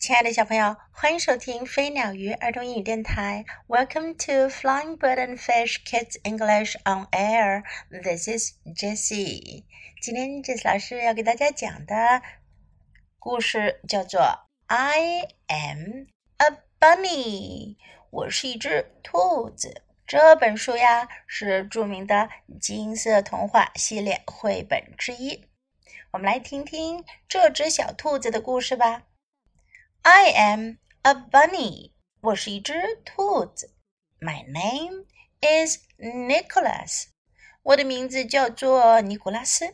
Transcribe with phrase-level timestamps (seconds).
[0.00, 3.44] 亲爱的小朋友，欢迎收听飞鸟鱼儿童英语电台。
[3.68, 7.64] Welcome to Flying Bird and Fish Kids English on Air.
[7.90, 9.64] This is Jessie.
[10.00, 12.22] 今天 Jessie 老师要给大家讲的
[13.18, 14.20] 故事叫做
[14.68, 16.06] 《I am
[16.38, 17.74] a Bunny》。
[18.08, 19.82] 我是一只兔子。
[20.06, 25.44] 这本书呀是著名的金色童话系列绘本之一。
[26.12, 29.02] 我们来听听这只小兔子的故事吧。
[30.01, 31.93] I am a bunny.
[32.21, 32.73] 我是一只
[33.05, 33.75] 兔子。
[34.19, 35.05] My name
[35.41, 37.07] is Nicholas.
[37.63, 39.73] 我的名字叫做尼古拉斯。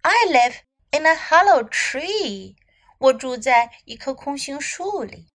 [0.00, 0.60] I live
[0.90, 2.56] in a hollow tree.
[2.98, 5.28] 我住在一棵空心树里。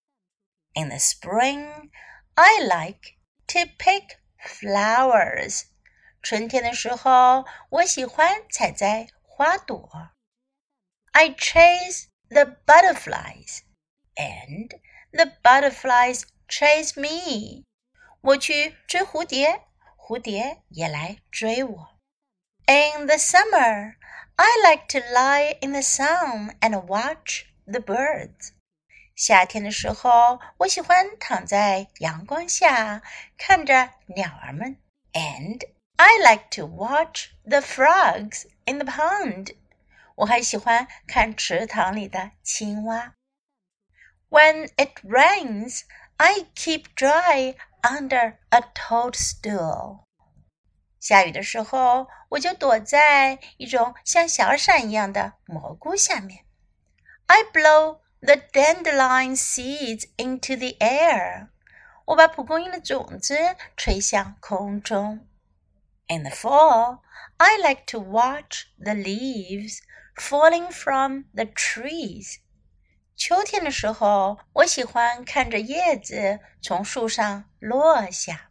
[0.74, 1.92] In the spring,
[2.34, 3.16] I like
[3.48, 5.66] to pick flowers.
[6.22, 10.12] 春天的时候，我喜欢采摘花朵。
[11.12, 13.60] I chase the butterflies
[14.18, 14.70] and
[15.12, 17.64] the butterflies chase me.
[18.22, 19.64] 我去追蝴蝶，
[19.98, 22.00] 蝴蝶也来追我。
[22.66, 23.96] In the summer,
[24.36, 28.52] I like to lie in the sun and watch the birds.
[29.16, 33.04] 夏天的时候，我喜欢躺在阳光下，
[33.38, 34.78] 看着鸟儿们。
[35.12, 35.62] And
[35.98, 39.56] I like to watch the frogs in the pond.
[40.16, 43.14] 我还喜欢看池塘里的青蛙。
[44.30, 45.84] when it rains,
[46.18, 50.06] I keep dry under a toadstool.
[51.00, 56.46] 下雨的时候，我就躲在一种像小伞一样的蘑菇下面。
[57.26, 61.50] I blow the dandelion seeds into the air.
[62.06, 63.38] 我把蒲公英的种子
[63.76, 65.28] 吹向空中。
[66.08, 67.00] In the fall,
[67.38, 69.80] I like to watch the leaves
[70.16, 72.38] falling from the trees.
[73.18, 78.50] 秋天的时候，我喜欢看着叶子从树上落下。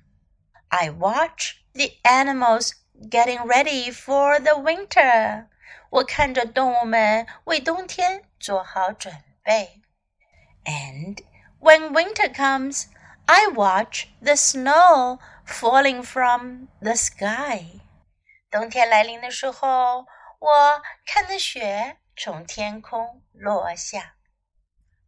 [0.69, 2.73] I watch the animals
[3.11, 5.49] getting ready for the winter。
[5.91, 9.83] 我看着动物们为冬天做好准备。
[10.65, 11.23] And
[11.61, 12.87] when winter comes,
[13.27, 17.81] I watch the snow falling from the sky。
[18.51, 20.07] 冬天来临的时候，
[20.39, 24.15] 我看着雪从天空落下。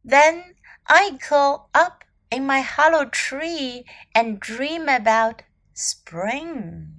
[0.04, 5.42] Then I curl up in my hollow tree and dream about
[5.76, 6.96] spring.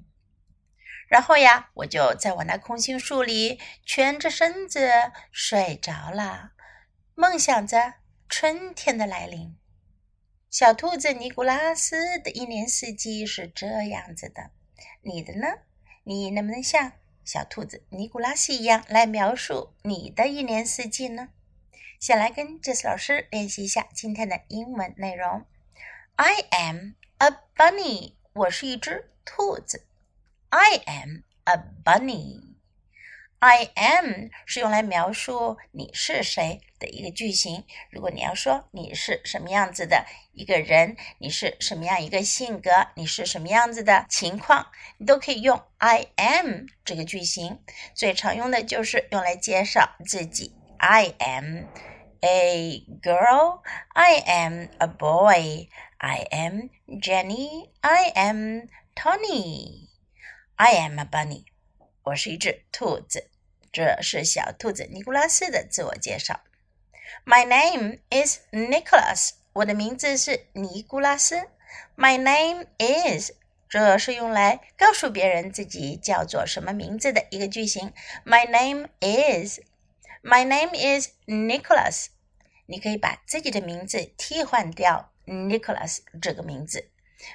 [1.09, 4.91] 然后呀，我就在我那空心树里蜷着身子
[5.33, 6.53] 睡着了，
[7.15, 7.95] 梦想着
[8.29, 9.57] 春天的来临。
[10.51, 14.51] 小兔子尼古拉斯的一年四季是这样子的，
[15.03, 15.47] 你的呢？
[16.05, 16.93] 你能不能像
[17.25, 21.31] 小兔子尼古拉斯一样来描述你的一年四季呢？
[22.01, 25.45] 先来跟 Jess 老师练习一下今天的英文内容。
[26.17, 29.85] I am a bunny，我是一只兔子。
[30.49, 32.57] I am a bunny。
[33.39, 37.65] I am 是用来描述你是谁的一个句型。
[37.91, 47.63] 如果你要说你是什么样子的一个人，你是什么样一个性格，你是什么样子的情况，你都可以用 I am 这个句型。
[47.95, 50.57] 最常用的就是用来介绍自己。
[50.79, 51.67] I am
[52.24, 53.64] a girl.
[53.94, 55.70] I am a boy.
[56.02, 56.70] I am
[57.00, 57.72] Jenny.
[57.84, 59.90] I am Tony.
[60.58, 61.46] I am a bunny.
[62.04, 63.30] 我是一只兔子。
[63.72, 66.40] 这是小兔子尼古拉斯的自我介绍。
[67.26, 69.32] My name is Nicholas.
[69.54, 71.48] 我的名字是尼古拉斯。
[71.96, 73.32] My name is
[73.68, 77.92] 这是用来告诉别人自己叫做什么名字的一个句型。
[78.26, 79.60] My name is
[80.28, 82.08] My name is Nicholas。
[82.66, 86.90] 你可以把自己的名字替换掉 Nicholas 这个名字。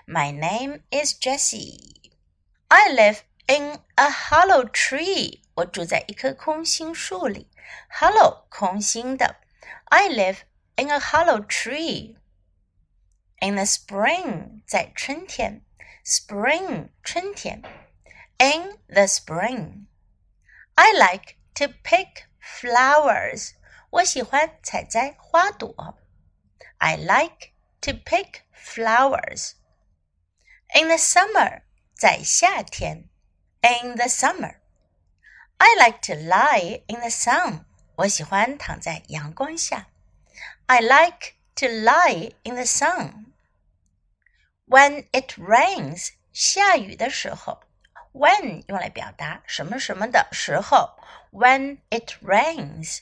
[0.06, 2.10] My name is Jessie.
[2.66, 5.40] I live in a hollow tree.
[5.54, 7.46] 我住在一棵空心树里。
[7.92, 9.36] Hollow 空心的。
[9.84, 10.38] I live
[10.74, 12.16] in a hollow tree.
[13.38, 15.62] In the spring 在春天。
[16.04, 17.62] Spring 春天。
[18.38, 19.86] In the spring.
[20.74, 23.52] I like to pick flowers.
[23.90, 25.98] 我喜欢采摘花朵。
[26.78, 29.52] I like to pick flowers.
[30.74, 31.62] In the summer，
[31.94, 33.08] 在夏天。
[33.62, 34.56] In the summer.
[35.58, 37.64] I like to lie in the sun.
[37.96, 39.88] 我喜欢躺在阳光下。
[40.66, 43.26] I like to lie in the sun.
[44.66, 47.62] When it rains，下雨的时候。
[48.15, 50.97] When 用来表达什么什么的时候
[51.31, 52.99] ，when it rains。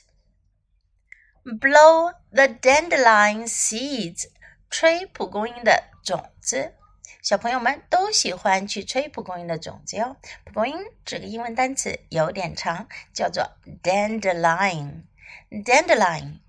[1.44, 4.24] blow the dandelion seeds，
[4.68, 6.74] 吹蒲公英的种子。
[7.22, 10.16] 小朋友们都喜欢去吹蒲公英的种子哟。
[10.44, 15.04] 蒲公英这个英文单词有点长，叫做 dandelion。
[15.50, 16.40] dandelion。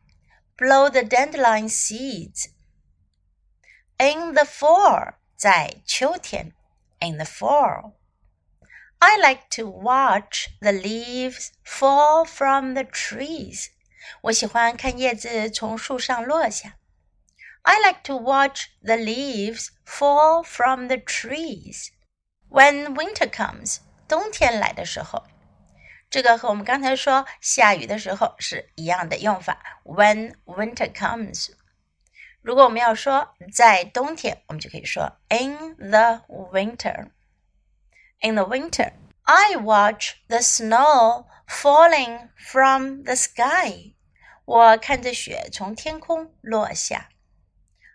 [0.58, 2.48] Blow the dandelion seeds.
[3.98, 6.54] In the fall，在秋天。
[7.00, 7.94] In the fall.
[8.99, 13.69] I like to watch the leaves fall from the trees.
[14.23, 16.77] 我喜欢看叶子从树上落下。
[17.63, 21.89] I like to watch the leaves fall from the trees.
[22.49, 23.79] When winter comes，
[24.09, 25.25] 冬天来的时候，
[26.11, 29.81] 这个和我们刚才说下雨的时候是一样的用法。
[29.85, 31.51] When winter comes，
[32.43, 37.11] 如果我们要说在冬天，我们就可以说 in the winter。
[38.25, 38.93] In the winter,
[39.25, 43.95] I watch the snow falling from the sky.
[44.45, 47.09] 我看着雪从天空落下。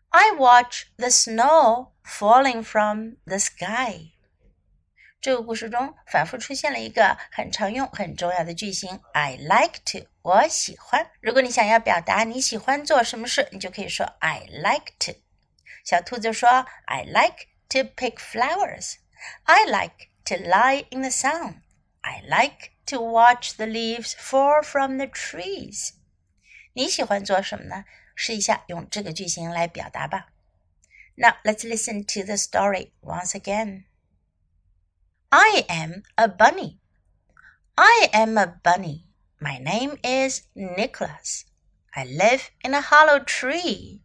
[0.10, 4.14] I watch the snow falling from the sky.
[5.20, 11.12] 这个故事中反复出现了一个很常用、很重要的句型：I like to，我喜欢。
[11.20, 15.14] 如果你想要表达你喜欢做什么事，你就可以说 I like to。
[15.84, 18.96] 小兔子说：“I like to pick flowers.
[19.44, 21.62] I like to lie in the sun.
[22.04, 25.94] I like to watch the leaves fall from the trees.”
[26.74, 27.86] 你喜欢做什么呢？
[28.16, 30.28] 试一下用这个句型来表达吧。
[31.16, 33.86] Now let's listen to the story once again.
[35.30, 36.80] I am a bunny.
[37.76, 39.06] I am a bunny.
[39.40, 41.46] My name is Nicholas.
[41.94, 44.02] I live in a hollow tree.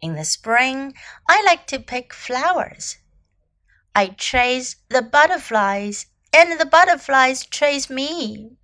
[0.00, 0.94] In the spring,
[1.26, 2.98] I like to pick flowers.
[3.95, 8.57] I chase the butterflies, and the butterflies chase me.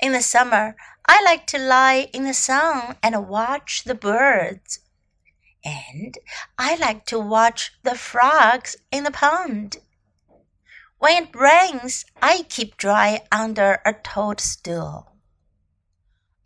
[0.00, 0.76] In the summer,
[1.06, 4.80] I like to lie in the sun and watch the birds.
[5.64, 6.16] And
[6.58, 9.78] I like to watch the frogs in the pond.
[10.98, 15.12] When it rains, I keep dry under a toadstool.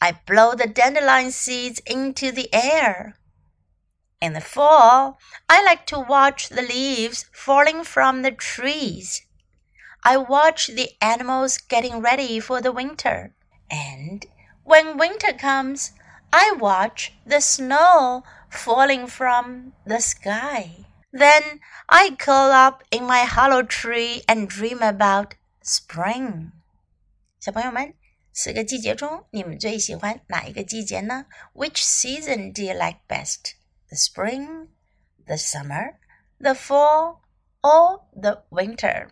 [0.00, 3.16] I blow the dandelion seeds into the air.
[4.21, 9.21] In the fall, I like to watch the leaves falling from the trees.
[10.03, 13.35] I watch the animals getting ready for the winter.
[13.69, 14.25] And
[14.63, 15.91] when winter comes,
[16.31, 20.85] I watch the snow falling from the sky.
[21.11, 26.51] Then I curl up in my hollow tree and dream about spring.
[27.39, 27.93] 小朋友们，
[28.33, 31.25] 四个季节中，你们最喜欢哪一个季节呢？
[31.53, 33.53] Which season do you like best?
[33.91, 34.69] The spring,
[35.25, 35.99] the summer,
[36.39, 37.21] the fall,
[37.63, 39.09] or the winter?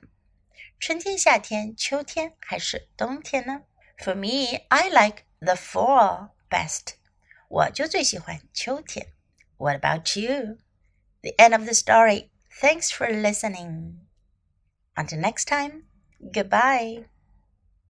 [0.79, 3.63] 春天、夏天、秋天还是冬天呢？
[3.97, 6.95] For me, I like the fall best.
[7.47, 9.13] 我就最喜欢秋天。
[9.57, 10.57] What about you?
[11.25, 12.29] the end of the story.
[12.61, 13.99] Thanks for listening.
[14.95, 15.85] Until next time,
[16.21, 17.05] goodbye.